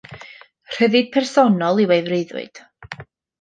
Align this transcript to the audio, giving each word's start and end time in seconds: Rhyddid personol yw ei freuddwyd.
Rhyddid 0.77 1.11
personol 1.17 1.83
yw 1.83 1.93
ei 1.97 2.01
freuddwyd. 2.09 2.63